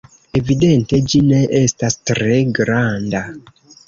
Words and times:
Evidente 0.37 0.99
ĝi 1.11 1.19
ne 1.25 1.41
estas 1.59 1.97
tre 2.11 2.39
granda. 2.61 3.23